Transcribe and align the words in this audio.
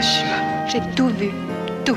J'ai 0.00 0.80
tout 0.96 1.08
vu, 1.08 1.30
tout. 1.84 1.96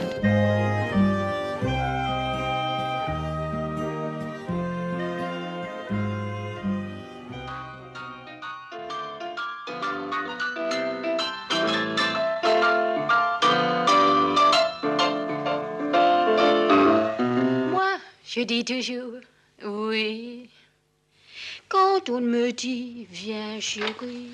Moi, 17.72 17.98
je 18.26 18.42
dis 18.42 18.66
toujours 18.66 19.14
oui. 19.64 20.50
Quand 21.70 22.10
on 22.10 22.20
me 22.20 22.52
dit 22.52 23.08
viens 23.10 23.60
chérie, 23.62 24.32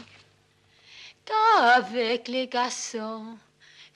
qu'avec 1.26 2.28
les 2.28 2.48
garçons, 2.48 3.38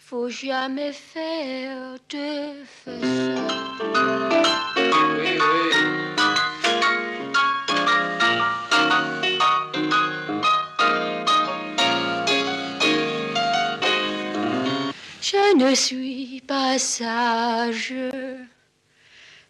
faut 0.08 0.30
jamais 0.30 0.92
faire 0.92 1.96
de 2.10 2.64
façon. 2.84 3.02
Je 15.22 15.56
ne 15.58 15.74
suis 15.74 16.44
pas 16.48 16.78
sage, 16.78 17.96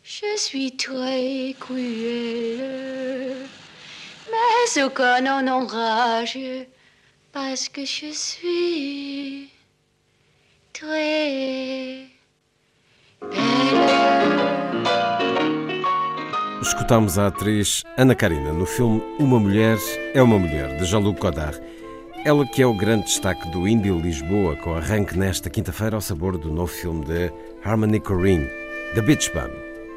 je 0.03 0.37
suis 0.37 0.77
très 0.77 1.53
cruelle, 1.59 3.45
mais 4.31 4.83
aucun 4.83 5.25
en 5.25 5.47
enrage, 5.49 6.39
parce 7.33 7.67
que 7.67 7.83
je 7.83 8.11
suis 8.13 9.49
belle. 10.81 12.15
Escutámos 16.61 17.17
a 17.17 17.27
atriz 17.27 17.83
Ana 17.97 18.15
Karina 18.15 18.51
no 18.51 18.65
filme 18.65 19.01
Uma 19.19 19.39
Mulher 19.39 19.77
é 20.13 20.21
uma 20.21 20.37
Mulher, 20.37 20.77
de 20.77 20.85
Jean-Luc 20.85 21.19
Godard. 21.19 21.59
Ela 22.25 22.45
que 22.47 22.61
é 22.61 22.65
o 22.65 22.73
grande 22.73 23.05
destaque 23.05 23.47
do 23.51 23.67
Indie 23.67 23.91
Lisboa, 23.91 24.55
com 24.55 24.75
arranque 24.75 25.17
nesta 25.17 25.49
quinta-feira 25.49 25.95
ao 25.95 26.01
sabor 26.01 26.37
do 26.37 26.51
novo 26.51 26.71
filme 26.71 27.05
de 27.05 27.31
Harmony 27.63 27.99
Korine, 27.99 28.47
The 28.95 29.01
Beach 29.01 29.31
Bum. 29.31 29.51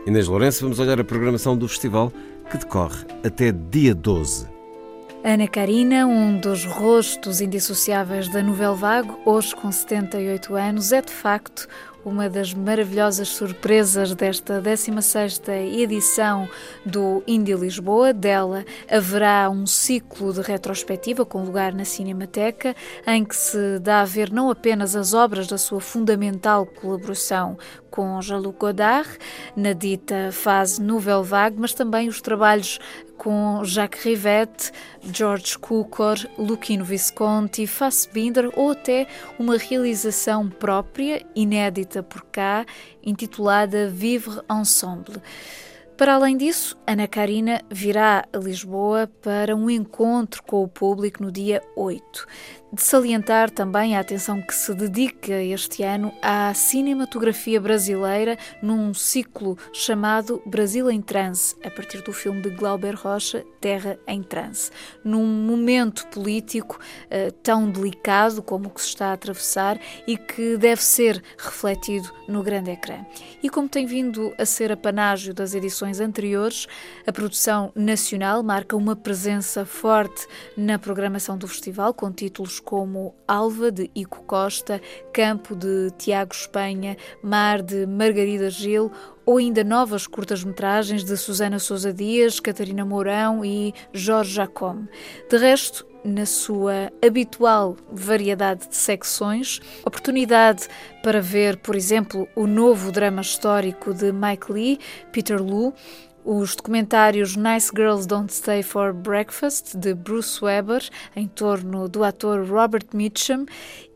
Inês 0.07 0.29
Lourenço, 0.29 0.63
vamos 0.63 0.79
olhar 0.79 1.01
a 1.01 1.05
programação 1.05 1.57
do 1.57 1.69
festival 1.69 2.13
que 2.51 2.59
decorre 2.59 3.05
até 3.25 3.51
dia 3.51 3.95
12. 3.95 4.58
Ana 5.29 5.47
Karina, 5.47 6.07
um 6.07 6.41
dos 6.41 6.65
rostos 6.65 7.43
indissociáveis 7.43 8.29
da 8.29 8.43
Nouvelle 8.43 8.75
Vague, 8.75 9.13
hoje 9.27 9.55
com 9.55 9.71
78 9.71 10.55
anos, 10.55 10.91
é 10.91 11.03
de 11.03 11.13
facto 11.13 11.69
uma 12.03 12.31
das 12.31 12.55
maravilhosas 12.55 13.29
surpresas 13.29 14.15
desta 14.15 14.63
16ª 14.63 15.51
edição 15.53 16.49
do 16.87 17.23
Indie 17.27 17.53
Lisboa. 17.53 18.15
Dela 18.15 18.65
haverá 18.91 19.51
um 19.51 19.67
ciclo 19.67 20.33
de 20.33 20.41
retrospectiva 20.41 21.27
com 21.27 21.45
lugar 21.45 21.75
na 21.75 21.85
Cinemateca, 21.85 22.75
em 23.07 23.23
que 23.23 23.37
se 23.37 23.79
dá 23.81 24.01
a 24.01 24.07
ver 24.07 24.33
não 24.33 24.49
apenas 24.49 24.97
as 24.97 25.13
obras 25.13 25.47
da 25.47 25.59
sua 25.59 25.81
fundamental 25.81 26.65
colaboração 26.65 27.59
com 27.91 28.21
Jean-Luc 28.23 28.59
Godard, 28.59 29.11
na 29.55 29.73
dita 29.73 30.31
fase 30.33 30.81
Nouvelle 30.81 31.25
Vague, 31.25 31.57
mas 31.59 31.75
também 31.75 32.09
os 32.09 32.21
trabalhos 32.21 32.79
com 33.19 33.63
Jacques 33.65 34.03
Rivette, 34.05 34.73
George 35.13 35.59
Cukor, 35.59 36.17
Luquino 36.39 36.85
Visconti, 36.85 37.67
Fassbinder 37.67 38.49
ou 38.55 38.71
até 38.71 39.07
uma 39.39 39.59
realização 39.59 40.49
própria, 40.49 41.27
inédita 41.35 42.03
por 42.03 42.25
cá, 42.27 42.65
intitulada 43.03 43.91
Vivre 43.91 44.41
Ensemble. 44.49 45.21
Para 45.99 46.15
além 46.15 46.37
disso, 46.37 46.79
Ana 46.87 47.09
Karina 47.09 47.61
virá 47.69 48.25
a 48.33 48.39
Lisboa 48.39 49.11
para 49.21 49.57
um 49.57 49.69
encontro 49.69 50.45
com 50.45 50.63
o 50.63 50.69
público 50.69 51.21
no 51.21 51.33
dia 51.33 51.61
8. 51.75 52.25
De 52.71 52.83
salientar 52.83 53.51
também 53.51 53.97
a 53.97 54.01
atenção 54.01 54.43
que 54.43 54.55
se 54.55 54.75
dedica 54.75 55.33
este 55.43 55.83
ano 55.83 56.13
à 56.21 56.53
cinematografia 56.53 57.59
brasileira 57.59 58.37
num 58.63 58.93
ciclo 58.93 59.57
chamado 59.73 60.43
Brasil 60.45 60.91
em 60.91 61.01
Transe, 61.01 61.57
a 61.65 61.71
partir 61.71 62.03
do 62.03 62.13
filme 62.13 62.43
de 62.43 62.51
Glauber 62.51 62.95
Rocha, 62.95 63.43
Terra 63.59 63.99
em 64.07 64.23
Transe. 64.23 64.71
Num 65.03 65.25
momento 65.25 66.07
político 66.09 66.79
uh, 67.07 67.33
tão 67.43 67.71
delicado 67.71 68.43
como 68.43 68.69
o 68.69 68.71
que 68.71 68.83
se 68.83 68.89
está 68.89 69.07
a 69.07 69.13
atravessar 69.15 69.81
e 70.07 70.19
que 70.19 70.59
deve 70.59 70.83
ser 70.83 71.23
refletido 71.39 72.13
no 72.29 72.43
grande 72.43 72.71
ecrã. 72.71 72.99
E 73.43 73.49
como 73.49 73.67
tem 73.67 73.87
vindo 73.87 74.35
a 74.37 74.45
ser 74.45 74.71
apanágio 74.71 75.33
das 75.33 75.55
edições 75.55 75.88
anteriores, 75.99 76.67
a 77.07 77.13
produção 77.13 77.73
nacional 77.75 78.43
marca 78.43 78.77
uma 78.77 78.95
presença 78.95 79.65
forte 79.65 80.27
na 80.57 80.79
programação 80.79 81.39
do 81.39 81.49
festival, 81.49 81.95
com 81.95 82.13
títulos 82.13 82.61
como 82.61 83.15
Alva, 83.27 83.73
de 83.73 83.91
Ico 83.95 84.23
Costa, 84.25 84.81
Campo, 85.13 85.57
de 85.57 85.91
Tiago 85.97 86.35
Espanha, 86.35 86.97
Mar, 87.23 87.63
de 87.63 87.87
Margarida 87.87 88.51
Gil, 88.51 88.93
ou 89.25 89.39
ainda 89.39 89.65
novas 89.65 90.07
curtas-metragens 90.07 91.05
de 91.05 91.17
Susana 91.17 91.59
Sousa 91.59 91.93
Dias, 91.93 92.41
Catarina 92.41 92.85
Mourão 92.85 93.45
e 93.45 93.75
Jorge 93.93 94.35
Jacome. 94.35 94.89
De 95.31 95.37
resto, 95.37 95.87
na 96.05 96.27
sua 96.27 96.93
habitual 97.05 97.77
variedade 97.93 98.69
de 98.69 98.77
secções, 98.77 99.61
oportunidade 99.85 100.69
para 101.03 101.21
ver, 101.21 101.57
por 101.59 101.75
exemplo, 101.75 102.29
o 102.35 102.47
novo 102.47 102.91
drama 102.93 103.21
histórico 103.21 103.93
de 103.93 104.13
Mike 104.13 104.53
Lee, 104.53 104.79
Peter 105.13 105.43
Lu, 105.43 105.75
os 106.31 106.55
documentários 106.55 107.37
Nice 107.37 107.71
Girls 107.75 108.07
Don't 108.07 108.31
Stay 108.31 108.63
for 108.63 108.93
Breakfast, 108.93 109.75
de 109.75 109.95
Bruce 109.95 110.45
Weber, 110.45 110.87
em 111.17 111.27
torno 111.27 111.89
do 111.89 112.05
ator 112.05 112.47
Robert 112.47 112.85
Mitchum, 112.93 113.47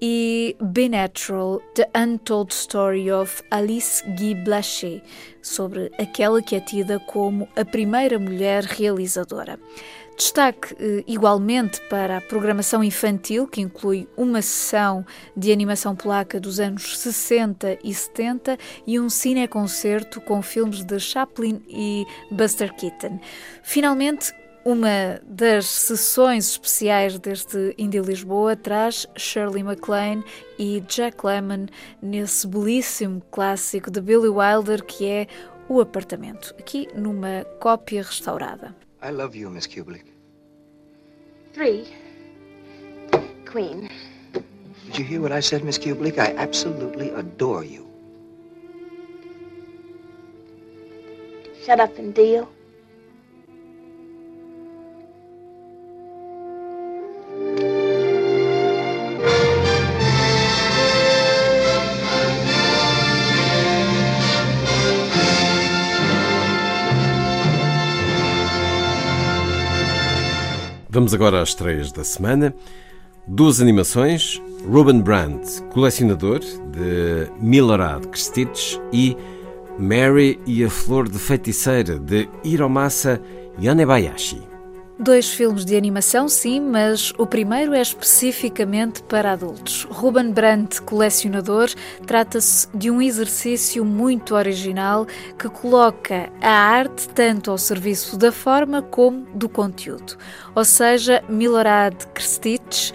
e 0.00 0.56
Be 0.58 0.88
Natural, 0.88 1.60
The 1.74 1.90
Untold 1.94 2.50
Story 2.54 3.12
of 3.12 3.42
Alice 3.50 4.02
Guy 4.16 4.34
Blaché, 4.34 5.02
sobre 5.42 5.92
aquela 5.98 6.40
que 6.40 6.56
é 6.56 6.60
tida 6.60 6.98
como 7.00 7.46
a 7.54 7.66
primeira 7.66 8.18
mulher 8.18 8.64
realizadora. 8.64 9.58
Destaque 10.16 10.74
eh, 10.78 11.04
igualmente 11.06 11.80
para 11.88 12.18
a 12.18 12.20
programação 12.20 12.84
infantil, 12.84 13.46
que 13.46 13.60
inclui 13.60 14.08
uma 14.16 14.42
sessão 14.42 15.04
de 15.36 15.50
animação 15.50 15.96
polaca 15.96 16.38
dos 16.38 16.60
anos 16.60 16.98
60 16.98 17.78
e 17.82 17.92
70 17.92 18.58
e 18.86 19.00
um 19.00 19.08
cineconcerto 19.08 20.20
com 20.20 20.42
filmes 20.42 20.84
de 20.84 21.00
Chaplin 21.00 21.62
e 21.68 22.06
Buster 22.30 22.74
Keaton. 22.74 23.18
Finalmente, 23.62 24.32
uma 24.64 25.20
das 25.24 25.66
sessões 25.66 26.50
especiais 26.50 27.18
deste 27.18 27.74
Indie 27.76 28.00
Lisboa 28.00 28.54
traz 28.54 29.08
Shirley 29.16 29.64
MacLaine 29.64 30.22
e 30.56 30.80
Jack 30.86 31.26
Lemmon 31.26 31.66
nesse 32.00 32.46
belíssimo 32.46 33.20
clássico 33.32 33.90
de 33.90 34.00
Billy 34.00 34.28
Wilder 34.28 34.84
que 34.84 35.04
é 35.04 35.26
O 35.68 35.80
Apartamento, 35.80 36.54
aqui 36.60 36.88
numa 36.94 37.44
cópia 37.58 38.02
restaurada. 38.02 38.81
I 39.02 39.10
love 39.10 39.34
you, 39.34 39.50
Miss 39.50 39.66
Kubelik. 39.66 40.04
Three. 41.52 41.88
Queen. 43.44 43.90
Did 44.86 44.98
you 44.98 45.04
hear 45.04 45.20
what 45.20 45.32
I 45.32 45.40
said, 45.40 45.64
Miss 45.64 45.76
Kubelik? 45.76 46.18
I 46.18 46.32
absolutely 46.36 47.10
adore 47.10 47.64
you. 47.64 47.90
Shut 51.66 51.80
up 51.80 51.98
and 51.98 52.14
deal. 52.14 52.48
Vamos 70.94 71.14
agora 71.14 71.40
às 71.40 71.48
estreias 71.48 71.90
da 71.90 72.04
semana. 72.04 72.54
Duas 73.26 73.62
animações: 73.62 74.42
Ruben 74.70 75.00
Brandt, 75.00 75.62
colecionador 75.70 76.40
de 76.40 77.30
Milorad 77.40 78.06
Krstich 78.08 78.78
e 78.92 79.16
Mary 79.78 80.38
e 80.46 80.62
a 80.62 80.68
Flor 80.68 81.08
de 81.08 81.18
Feiticeira 81.18 81.98
de 81.98 82.28
Hiromasa 82.44 83.18
Yonebayashi. 83.58 84.51
Dois 85.02 85.30
filmes 85.34 85.64
de 85.64 85.76
animação, 85.76 86.28
sim, 86.28 86.60
mas 86.60 87.12
o 87.18 87.26
primeiro 87.26 87.74
é 87.74 87.82
especificamente 87.82 89.02
para 89.02 89.32
adultos. 89.32 89.82
Ruben 89.90 90.30
Brandt, 90.30 90.80
colecionador, 90.82 91.70
trata-se 92.06 92.68
de 92.72 92.88
um 92.88 93.02
exercício 93.02 93.84
muito 93.84 94.36
original 94.36 95.04
que 95.36 95.48
coloca 95.48 96.30
a 96.40 96.48
arte 96.48 97.08
tanto 97.08 97.50
ao 97.50 97.58
serviço 97.58 98.16
da 98.16 98.30
forma 98.30 98.80
como 98.80 99.26
do 99.34 99.48
conteúdo. 99.48 100.16
Ou 100.54 100.64
seja, 100.64 101.20
Milorad 101.28 101.96
Krstich 102.14 102.92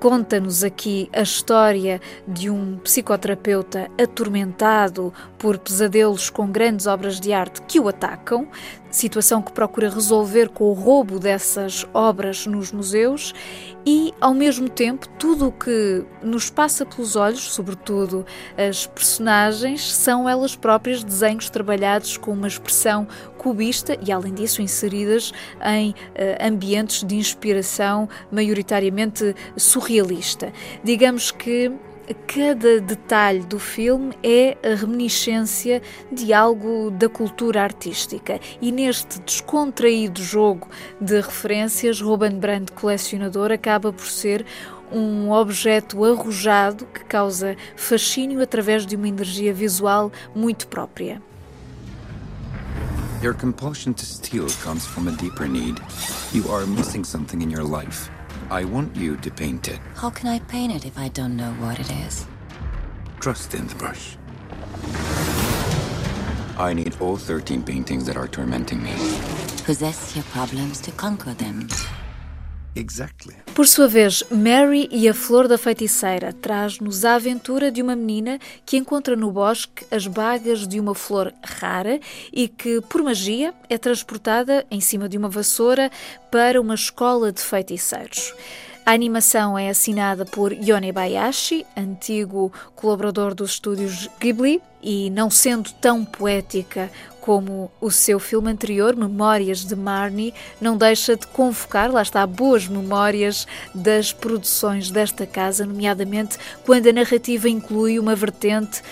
conta-nos 0.00 0.62
aqui 0.62 1.08
a 1.14 1.22
história 1.22 1.98
de 2.28 2.50
um 2.50 2.76
psicoterapeuta 2.78 3.88
atormentado 3.98 5.14
por 5.38 5.56
pesadelos 5.56 6.28
com 6.28 6.46
grandes 6.48 6.86
obras 6.86 7.18
de 7.18 7.32
arte 7.32 7.62
que 7.62 7.80
o 7.80 7.88
atacam, 7.88 8.46
situação 8.96 9.42
que 9.42 9.52
procura 9.52 9.90
resolver 9.90 10.48
com 10.48 10.64
o 10.64 10.72
roubo 10.72 11.18
dessas 11.18 11.86
obras 11.92 12.46
nos 12.46 12.72
museus 12.72 13.34
e, 13.86 14.14
ao 14.20 14.32
mesmo 14.32 14.68
tempo, 14.68 15.08
tudo 15.18 15.48
o 15.48 15.52
que 15.52 16.04
nos 16.22 16.48
passa 16.48 16.86
pelos 16.86 17.16
olhos, 17.16 17.52
sobretudo 17.52 18.24
as 18.56 18.86
personagens, 18.86 19.92
são 19.92 20.28
elas 20.28 20.56
próprias 20.56 21.04
desenhos 21.04 21.50
trabalhados 21.50 22.16
com 22.16 22.32
uma 22.32 22.48
expressão 22.48 23.06
cubista 23.36 23.98
e, 24.00 24.10
além 24.10 24.32
disso, 24.32 24.62
inseridas 24.62 25.32
em 25.62 25.90
uh, 25.90 25.94
ambientes 26.40 27.04
de 27.04 27.16
inspiração 27.16 28.08
maioritariamente 28.30 29.34
surrealista. 29.56 30.52
Digamos 30.82 31.30
que 31.30 31.70
cada 32.26 32.80
detalhe 32.80 33.40
do 33.40 33.58
filme 33.58 34.14
é 34.22 34.56
a 34.62 34.74
reminiscência 34.74 35.80
de 36.10 36.32
algo 36.32 36.90
da 36.90 37.08
cultura 37.08 37.62
artística. 37.62 38.38
E 38.60 38.70
neste 38.70 39.20
descontraído 39.20 40.22
jogo 40.22 40.68
de 41.00 41.20
referências, 41.20 42.00
Ruben 42.00 42.38
Brandt, 42.38 42.72
colecionador, 42.72 43.52
acaba 43.52 43.92
por 43.92 44.06
ser 44.06 44.44
um 44.92 45.30
objeto 45.30 46.04
arrojado 46.04 46.86
que 46.86 47.04
causa 47.04 47.56
fascínio 47.76 48.42
através 48.42 48.86
de 48.86 48.96
uma 48.96 49.08
energia 49.08 49.52
visual 49.52 50.12
muito 50.34 50.68
própria. 50.68 51.22
Your 53.22 53.34
compulsion 53.34 53.94
to 53.94 54.04
steal 54.04 54.46
comes 54.62 54.84
from 54.84 55.08
a 55.08 55.12
deeper 55.12 55.48
need. 55.48 55.80
You 56.34 56.52
are 56.52 56.66
missing 56.66 57.04
something 57.04 57.40
in 57.40 57.50
your 57.50 57.64
life. 57.64 58.10
I 58.50 58.64
want 58.64 58.94
you 58.94 59.16
to 59.16 59.30
paint 59.30 59.68
it. 59.68 59.80
How 59.94 60.10
can 60.10 60.28
I 60.28 60.38
paint 60.38 60.74
it 60.74 60.84
if 60.84 60.98
I 60.98 61.08
don't 61.08 61.36
know 61.36 61.52
what 61.54 61.80
it 61.80 61.90
is? 62.06 62.26
Trust 63.20 63.54
in 63.54 63.66
the 63.66 63.74
brush. 63.74 64.16
I 66.58 66.72
need 66.72 66.96
all 67.00 67.16
13 67.16 67.62
paintings 67.62 68.06
that 68.06 68.16
are 68.16 68.28
tormenting 68.28 68.82
me. 68.82 68.92
Possess 69.64 70.14
your 70.14 70.24
problems 70.24 70.80
to 70.82 70.92
conquer 70.92 71.34
them. 71.34 71.68
Por 73.54 73.68
sua 73.68 73.86
vez, 73.86 74.24
Mary 74.30 74.88
e 74.90 75.08
a 75.08 75.14
Flor 75.14 75.46
da 75.46 75.56
Feiticeira 75.56 76.32
traz-nos 76.32 77.04
a 77.04 77.14
aventura 77.14 77.70
de 77.70 77.80
uma 77.80 77.94
menina 77.94 78.38
que 78.66 78.76
encontra 78.76 79.14
no 79.14 79.30
bosque 79.30 79.86
as 79.90 80.06
bagas 80.06 80.66
de 80.66 80.80
uma 80.80 80.94
flor 80.94 81.32
rara 81.42 82.00
e 82.32 82.48
que, 82.48 82.80
por 82.82 83.02
magia, 83.02 83.54
é 83.70 83.78
transportada 83.78 84.66
em 84.70 84.80
cima 84.80 85.08
de 85.08 85.16
uma 85.16 85.28
vassoura 85.28 85.90
para 86.30 86.60
uma 86.60 86.74
escola 86.74 87.30
de 87.30 87.40
feiticeiros. 87.40 88.34
A 88.86 88.92
animação 88.92 89.56
é 89.56 89.70
assinada 89.70 90.26
por 90.26 90.52
Yone 90.52 90.92
Bayashi, 90.92 91.64
antigo 91.74 92.52
colaborador 92.74 93.34
dos 93.34 93.52
estúdios 93.52 94.10
Ghibli, 94.20 94.60
e 94.82 95.08
não 95.08 95.30
sendo 95.30 95.72
tão 95.72 96.04
poética 96.04 96.90
como 97.24 97.70
o 97.80 97.90
seu 97.90 98.20
filme 98.20 98.52
anterior, 98.52 98.94
Memórias 98.94 99.64
de 99.64 99.74
Marnie, 99.74 100.34
não 100.60 100.76
deixa 100.76 101.16
de 101.16 101.26
convocar, 101.26 101.90
lá 101.90 102.02
está, 102.02 102.26
boas 102.26 102.68
memórias 102.68 103.46
das 103.74 104.12
produções 104.12 104.90
desta 104.90 105.26
casa, 105.26 105.64
nomeadamente 105.64 106.36
quando 106.66 106.86
a 106.86 106.92
narrativa 106.92 107.48
inclui 107.48 107.98
uma 107.98 108.14
vertente 108.14 108.82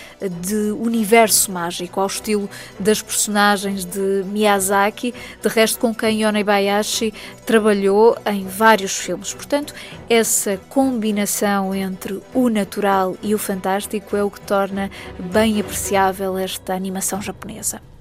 de 0.41 0.73
universo 0.73 1.53
mágico, 1.53 2.01
ao 2.01 2.07
estilo 2.07 2.49
das 2.81 3.03
personagens 3.03 3.85
de 3.85 4.25
Miyazaki, 4.25 5.13
de 5.43 5.49
resto 5.51 5.79
com 5.79 5.95
quem 5.95 6.23
Yonebayashi 6.23 7.13
trabalhou 7.45 8.17
em 8.25 8.47
vários 8.47 8.97
filmes. 8.97 9.35
Portanto, 9.35 9.75
essa 10.09 10.57
combinação 10.71 11.75
entre 11.75 12.19
o 12.33 12.49
natural 12.49 13.15
e 13.23 13.35
o 13.35 13.39
fantástico 13.39 14.17
é 14.17 14.25
o 14.25 14.31
que 14.31 14.41
torna 14.41 14.91
bem 15.19 15.61
apreciável 15.61 16.39
esta 16.39 16.73
animação 16.73 17.21
japonesa. 17.21 17.92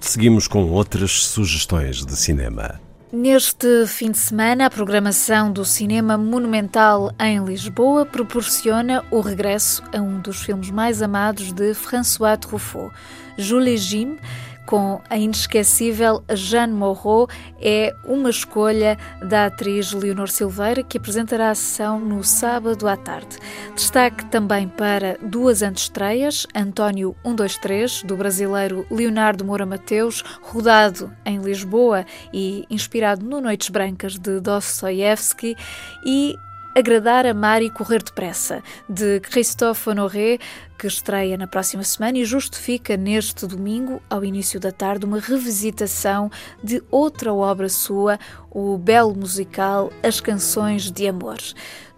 Seguimos 0.00 0.46
com 0.46 0.70
outras 0.70 1.24
sugestões 1.26 2.04
de 2.04 2.16
cinema. 2.16 2.80
Neste 3.12 3.86
fim 3.86 4.10
de 4.10 4.18
semana, 4.18 4.66
a 4.66 4.70
programação 4.70 5.50
do 5.50 5.64
Cinema 5.64 6.18
Monumental 6.18 7.12
em 7.18 7.42
Lisboa 7.44 8.04
proporciona 8.04 9.04
o 9.10 9.20
regresso 9.20 9.82
a 9.96 10.00
um 10.00 10.20
dos 10.20 10.42
filmes 10.42 10.70
mais 10.70 11.00
amados 11.00 11.52
de 11.52 11.72
François 11.72 12.36
Truffaut, 12.36 12.92
Jules 13.38 13.80
Jim, 13.80 14.18
com 14.66 15.00
a 15.08 15.16
inesquecível 15.16 16.22
Jeanne 16.34 16.72
Moreau, 16.72 17.28
é 17.60 17.94
uma 18.04 18.28
escolha 18.28 18.98
da 19.22 19.46
atriz 19.46 19.92
Leonor 19.92 20.28
Silveira, 20.28 20.82
que 20.82 20.98
apresentará 20.98 21.50
a 21.50 21.54
sessão 21.54 22.00
no 22.00 22.22
sábado 22.24 22.86
à 22.88 22.96
tarde. 22.96 23.38
Destaque 23.74 24.26
também 24.26 24.68
para 24.68 25.16
duas 25.22 25.62
antestreias: 25.62 26.46
António 26.54 27.14
123, 27.24 28.02
do 28.02 28.16
brasileiro 28.16 28.84
Leonardo 28.90 29.44
Moura 29.44 29.64
Mateus, 29.64 30.22
rodado 30.42 31.12
em 31.24 31.38
Lisboa 31.38 32.04
e 32.32 32.64
inspirado 32.68 33.24
no 33.24 33.40
Noites 33.40 33.70
Brancas 33.70 34.18
de 34.18 34.40
Dostoiévski, 34.40 35.56
e 36.04 36.36
Agradar, 36.76 37.24
Amar 37.24 37.62
e 37.62 37.70
Correr 37.70 38.02
Depressa, 38.02 38.62
de 38.86 39.18
Christophe 39.20 39.88
Honoré, 39.88 40.36
que 40.78 40.86
estreia 40.86 41.34
na 41.34 41.46
próxima 41.46 41.82
semana 41.82 42.18
e 42.18 42.24
justifica 42.26 42.98
neste 42.98 43.46
domingo, 43.46 44.02
ao 44.10 44.22
início 44.22 44.60
da 44.60 44.70
tarde, 44.70 45.06
uma 45.06 45.18
revisitação 45.18 46.30
de 46.62 46.82
outra 46.90 47.32
obra 47.32 47.70
sua, 47.70 48.18
o 48.50 48.76
belo 48.76 49.16
musical 49.16 49.90
As 50.02 50.20
Canções 50.20 50.90
de 50.90 51.08
Amor. 51.08 51.38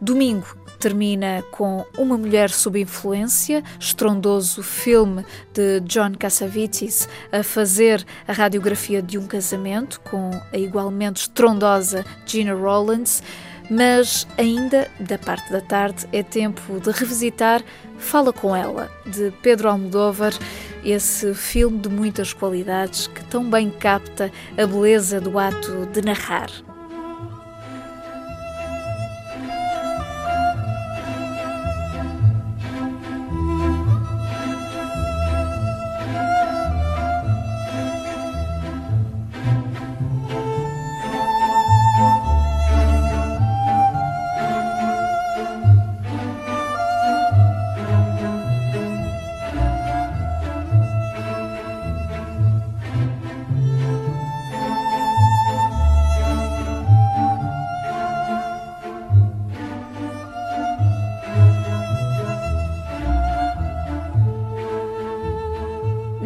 Domingo 0.01 0.57
termina 0.79 1.43
com 1.51 1.85
Uma 1.99 2.17
Mulher 2.17 2.49
sob 2.49 2.81
Influência, 2.81 3.65
estrondoso 3.81 4.63
filme 4.63 5.27
de 5.53 5.81
John 5.81 6.13
Cassavetes 6.17 7.09
a 7.33 7.43
fazer 7.43 8.07
a 8.29 8.33
radiografia 8.33 9.03
de 9.03 9.19
um 9.19 9.27
casamento 9.27 10.01
com 10.03 10.31
a 10.53 10.57
igualmente 10.57 11.23
estrondosa 11.23 12.05
Gina 12.25 12.55
Rollins. 12.55 13.25
Mas 13.71 14.27
ainda, 14.39 14.91
da 14.99 15.19
parte 15.19 15.53
da 15.53 15.61
tarde, 15.61 16.07
é 16.13 16.23
tempo 16.23 16.81
de 16.81 16.91
revisitar 16.91 17.63
Fala 17.99 18.33
com 18.33 18.55
Ela, 18.55 18.91
de 19.05 19.33
Pedro 19.43 19.69
Almodóvar, 19.69 20.33
esse 20.85 21.35
filme 21.35 21.79
de 21.79 21.89
muitas 21.89 22.33
qualidades 22.33 23.09
que 23.09 23.25
tão 23.25 23.51
bem 23.51 23.71
capta 23.71 24.31
a 24.57 24.67
beleza 24.67 25.21
do 25.21 25.39
ato 25.39 25.87
de 25.93 26.01
narrar. 26.01 26.49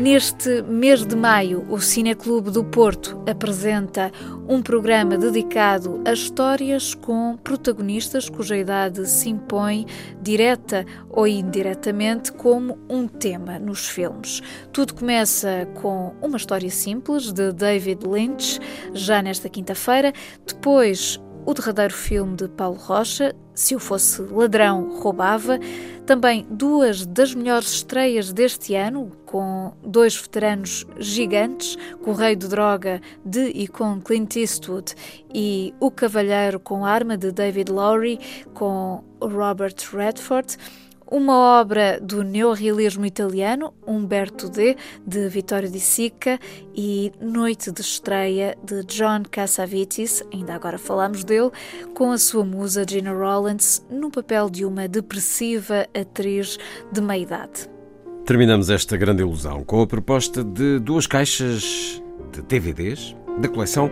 Neste 0.02 0.62
mês 0.62 1.06
de 1.06 1.14
maio, 1.14 1.64
o 1.70 1.80
Cineclube 1.80 2.50
do 2.50 2.64
Porto 2.64 3.22
apresenta 3.24 4.10
um 4.48 4.60
programa 4.60 5.16
dedicado 5.16 6.02
a 6.04 6.12
histórias 6.12 6.92
com 6.92 7.36
protagonistas 7.36 8.28
cuja 8.28 8.56
idade 8.56 9.08
se 9.08 9.28
impõe, 9.28 9.86
direta 10.20 10.84
ou 11.08 11.24
indiretamente, 11.24 12.32
como 12.32 12.80
um 12.90 13.06
tema 13.06 13.60
nos 13.60 13.88
filmes. 13.88 14.42
Tudo 14.72 14.92
começa 14.92 15.68
com 15.80 16.12
uma 16.20 16.36
história 16.36 16.68
simples 16.68 17.30
de 17.30 17.52
David 17.52 18.04
Lynch, 18.04 18.58
já 18.92 19.22
nesta 19.22 19.48
quinta-feira, 19.48 20.12
depois 20.44 21.20
o 21.44 21.54
derradeiro 21.54 21.92
filme 21.92 22.36
de 22.36 22.48
Paulo 22.48 22.76
Rocha, 22.76 23.34
Se 23.54 23.74
Eu 23.74 23.80
Fosse 23.80 24.22
Ladrão, 24.22 25.00
Roubava. 25.00 25.58
Também 26.06 26.46
duas 26.50 27.06
das 27.06 27.34
melhores 27.34 27.68
estreias 27.74 28.32
deste 28.32 28.74
ano, 28.74 29.12
com 29.24 29.72
dois 29.84 30.16
veteranos 30.16 30.84
gigantes, 30.98 31.76
Correio 32.02 32.36
de 32.36 32.48
Droga 32.48 33.00
de 33.24 33.46
e 33.50 33.68
com 33.68 34.00
Clint 34.00 34.36
Eastwood 34.36 34.94
e 35.32 35.72
O 35.78 35.90
Cavalheiro 35.90 36.58
com 36.58 36.84
Arma 36.84 37.16
de 37.16 37.30
David 37.30 37.70
Lowry 37.70 38.18
com 38.52 39.04
Robert 39.20 39.76
Redford 39.92 40.56
uma 41.12 41.60
obra 41.60 42.00
do 42.00 42.22
neorrealismo 42.22 43.04
italiano, 43.04 43.74
Umberto 43.86 44.48
D., 44.48 44.76
de 45.06 45.28
Vittorio 45.28 45.70
Di 45.70 45.78
Sica, 45.78 46.40
e 46.74 47.12
Noite 47.20 47.70
de 47.70 47.82
Estreia, 47.82 48.56
de 48.64 48.82
John 48.84 49.22
Cassavetes, 49.30 50.24
ainda 50.32 50.54
agora 50.54 50.78
falamos 50.78 51.22
dele, 51.22 51.50
com 51.94 52.10
a 52.10 52.16
sua 52.16 52.46
musa 52.46 52.86
Gina 52.88 53.12
Rollins, 53.12 53.84
no 53.90 54.10
papel 54.10 54.48
de 54.48 54.64
uma 54.64 54.88
depressiva 54.88 55.86
atriz 55.94 56.56
de 56.90 57.02
meia-idade. 57.02 57.68
Terminamos 58.24 58.70
esta 58.70 58.96
grande 58.96 59.20
ilusão 59.20 59.62
com 59.64 59.82
a 59.82 59.86
proposta 59.86 60.42
de 60.42 60.78
duas 60.78 61.06
caixas 61.06 62.02
de 62.32 62.40
DVDs 62.40 63.14
da 63.38 63.48
coleção 63.48 63.90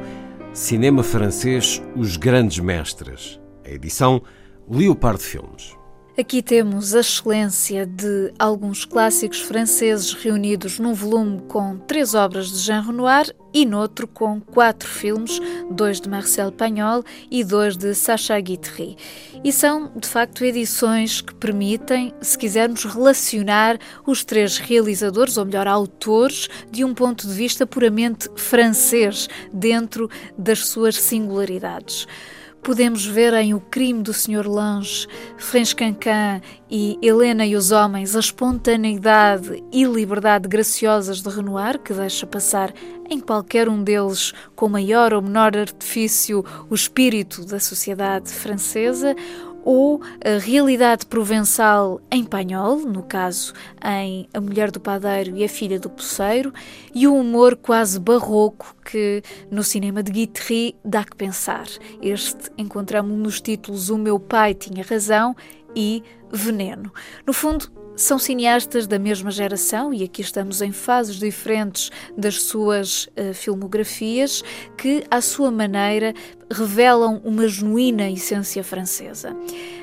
Cinema 0.55 1.03
Francês 1.03 1.83
Os 1.95 2.17
Grandes 2.17 2.61
Mestres, 2.61 3.39
a 3.63 3.71
edição 3.71 4.23
Leopard 4.67 5.23
Filmes. 5.23 5.80
Aqui 6.21 6.43
temos 6.43 6.95
a 6.95 7.01
excelência 7.01 7.87
de 7.87 8.31
alguns 8.39 8.85
clássicos 8.85 9.41
franceses 9.41 10.13
reunidos 10.13 10.79
num 10.79 10.93
volume 10.93 11.41
com 11.49 11.79
três 11.79 12.15
obras 12.15 12.53
de 12.53 12.59
Jean 12.59 12.83
Renoir 12.83 13.35
e 13.55 13.65
noutro 13.65 14.07
com 14.07 14.39
quatro 14.39 14.87
filmes, 14.87 15.41
dois 15.71 15.99
de 15.99 16.11
Marcel 16.11 16.53
Pagnol 16.53 17.03
e 17.31 17.43
dois 17.43 17.75
de 17.75 17.95
Sacha 17.95 18.39
Guitry. 18.39 18.99
E 19.43 19.51
são, 19.51 19.91
de 19.97 20.07
facto, 20.07 20.45
edições 20.45 21.23
que 21.23 21.35
permitem, 21.35 22.13
se 22.21 22.37
quisermos, 22.37 22.85
relacionar 22.85 23.79
os 24.07 24.23
três 24.23 24.59
realizadores, 24.59 25.39
ou 25.39 25.47
melhor, 25.47 25.67
autores, 25.67 26.49
de 26.71 26.85
um 26.85 26.93
ponto 26.93 27.27
de 27.27 27.33
vista 27.33 27.67
puramente 27.67 28.29
francês, 28.37 29.27
dentro 29.51 30.11
das 30.37 30.69
suas 30.69 30.97
singularidades 30.97 32.07
podemos 32.63 33.05
ver 33.05 33.33
em 33.35 33.55
O 33.55 33.61
Crime 33.61 34.03
do 34.03 34.13
Sr. 34.13 34.47
Lange, 34.47 35.07
Franz 35.39 35.73
Cancan 35.73 36.41
e 36.71 36.99
Helena 37.03 37.47
e 37.47 37.57
os 37.57 37.71
Homens 37.71 38.15
a 38.15 38.21
espontaneidade 38.21 39.63
e 39.73 39.85
liberdade 39.85 40.49
graciosas 40.49 41.23
de 41.23 41.29
Renoir, 41.29 41.79
que 41.79 41.93
deixa 41.93 42.27
passar 42.27 42.73
em 43.09 43.19
qualquer 43.19 43.69
um 43.69 43.83
deles, 43.83 44.33
com 44.55 44.69
maior 44.69 45.13
ou 45.13 45.21
menor 45.21 45.57
artifício, 45.57 46.45
o 46.69 46.75
espírito 46.75 47.45
da 47.45 47.59
sociedade 47.59 48.31
francesa, 48.31 49.17
ou 49.65 50.01
a 50.25 50.39
realidade 50.39 51.07
provençal 51.07 52.01
em 52.11 52.25
Panhol, 52.25 52.81
no 52.81 53.03
caso 53.03 53.53
em 53.85 54.29
A 54.33 54.41
Mulher 54.41 54.71
do 54.71 54.81
Padeiro 54.81 55.37
e 55.37 55.45
a 55.45 55.49
Filha 55.49 55.79
do 55.79 55.91
Poceiro, 55.91 56.53
e 56.95 57.07
o 57.07 57.15
humor 57.15 57.57
quase 57.57 57.99
barroco 57.99 58.75
que 58.85 59.23
no 59.51 59.63
cinema 59.63 60.03
de 60.03 60.13
Guitry 60.13 60.77
dá 60.85 61.05
que 61.05 61.17
pensar. 61.17 61.67
Este 62.01 62.51
encontramos 62.57 63.17
nos 63.17 63.41
títulos 63.41 63.91
O 63.91 63.99
Meu 63.99 64.19
Pai 64.19 64.55
Tinha 64.55 64.85
Razão 64.85 65.35
e 65.75 66.03
Veneno. 66.33 66.93
No 67.27 67.33
fundo, 67.33 67.71
são 68.01 68.19
cineastas 68.19 68.87
da 68.87 68.99
mesma 68.99 69.31
geração 69.31 69.93
e 69.93 70.03
aqui 70.03 70.23
estamos 70.23 70.63
em 70.63 70.73
fases 70.73 71.17
diferentes 71.17 71.91
das 72.17 72.43
suas 72.43 73.05
uh, 73.09 73.35
filmografias 73.35 74.43
que, 74.77 75.05
à 75.11 75.21
sua 75.21 75.51
maneira, 75.51 76.15
revelam 76.51 77.21
uma 77.25 77.47
genuína 77.47 78.11
essência 78.11 78.65
francesa. 78.65 79.37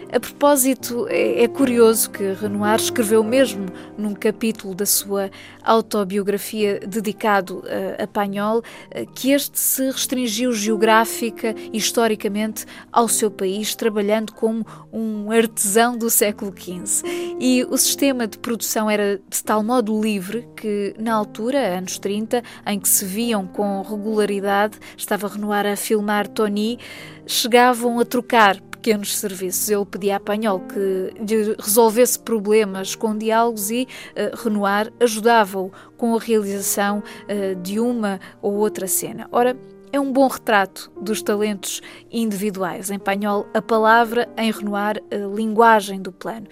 A 0.09 0.21
propósito, 0.21 1.05
é, 1.09 1.43
é, 1.43 1.47
curioso 1.49 2.09
que 2.09 2.31
Renoir 2.31 2.77
escreveu 2.77 3.21
mesmo 3.23 3.65
num 3.97 4.13
capítulo 4.13 4.73
da 4.73 4.85
sua 4.85 5.29
autobiografia 5.61 6.79
dedicado 6.79 7.61
a, 8.01 8.07
Pagnol 8.07 8.63
eh, 8.89 9.05
que 9.13 9.31
este 9.31 9.59
se 9.59 9.85
restringiu 9.91 10.53
geográfica 10.53 11.53
e 11.73 11.77
historicamente 11.77 12.65
ao 12.89 13.09
seu 13.09 13.29
país, 13.29 13.75
trabalhando 13.75 14.31
como 14.31 14.65
um 14.93 15.29
artesão 15.29 15.97
do 15.97 16.09
século 16.09 16.53
XV. 16.57 17.05
E 17.37 17.65
o 17.69 17.77
sistema 17.77 18.25
de 18.27 18.37
produção 18.37 18.89
era 18.89 19.19
de 19.29 19.43
tal 19.43 19.61
modo 19.61 20.01
livre 20.01 20.47
que, 20.55 20.95
na 20.97 21.13
altura, 21.13 21.77
anos 21.77 21.99
30, 21.99 22.41
em 22.65 22.79
que 22.79 22.87
se 22.87 23.03
viam 23.03 23.45
com 23.45 23.81
regularidade, 23.81 24.79
estava 24.95 25.27
Renoir 25.27 25.65
a 25.65 25.75
filmar 25.75 26.29
Tony, 26.29 26.79
chegavam 27.25 27.99
a 27.99 28.05
trocar 28.05 28.57
pequenos 28.87 29.17
serviços. 29.17 29.69
Ele 29.69 29.85
pedia 29.85 30.15
a 30.15 30.19
Panhol 30.19 30.61
que 30.61 31.13
lhe 31.19 31.55
resolvesse 31.59 32.17
problemas 32.17 32.95
com 32.95 33.17
diálogos 33.17 33.69
e 33.69 33.85
uh, 33.85 34.41
Renoir 34.41 34.93
ajudava-o 35.01 35.73
com 35.97 36.15
a 36.15 36.19
realização 36.19 37.03
uh, 37.03 37.55
de 37.61 37.81
uma 37.81 38.17
ou 38.41 38.53
outra 38.53 38.87
cena. 38.87 39.27
Ora, 39.29 39.57
é 39.91 39.99
um 39.99 40.09
bom 40.09 40.27
retrato 40.27 40.89
dos 41.01 41.21
talentos 41.21 41.81
individuais. 42.09 42.89
Em 42.89 42.97
Panhol, 42.97 43.45
a 43.53 43.61
palavra, 43.61 44.29
em 44.37 44.51
Renoir, 44.51 45.03
a 45.11 45.35
linguagem 45.35 46.01
do 46.01 46.13
plano. 46.13 46.47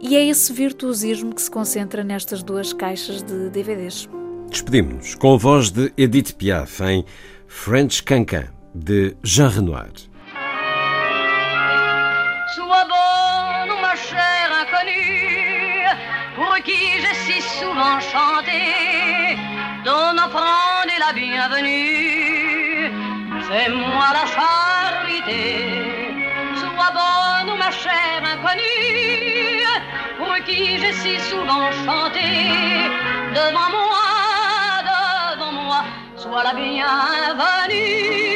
E 0.00 0.16
é 0.16 0.24
esse 0.24 0.54
virtuosismo 0.54 1.34
que 1.34 1.42
se 1.42 1.50
concentra 1.50 2.02
nestas 2.02 2.42
duas 2.42 2.72
caixas 2.72 3.22
de 3.22 3.50
DVDs. 3.50 4.08
Despedimos-nos 4.48 5.14
com 5.16 5.34
a 5.34 5.36
voz 5.36 5.70
de 5.70 5.92
Edith 5.98 6.32
Piaf 6.38 6.82
em 6.82 7.04
French 7.46 8.02
Cancan, 8.02 8.46
de 8.74 9.14
Jean 9.22 9.48
Renoir. 9.48 10.13
Souvent 17.74 18.00
chanté, 18.00 19.36
d'en 19.84 20.16
apprendre 20.16 20.94
la 20.98 21.12
bienvenue. 21.12 22.90
C'est 23.46 23.68
moi 23.70 24.08
la 24.18 24.26
charité, 24.36 25.42
sois 26.54 26.92
bonne 26.98 27.58
ma 27.58 27.70
chère 27.70 28.22
inconnue, 28.32 29.66
pour 30.18 30.34
qui 30.46 30.78
j'ai 30.78 30.92
si 30.92 31.18
souvent 31.30 31.70
chanté, 31.84 32.28
devant 33.38 33.70
moi, 33.76 34.06
devant 34.90 35.52
moi, 35.52 35.84
sois 36.16 36.44
la 36.44 36.54
bienvenue. 36.54 38.33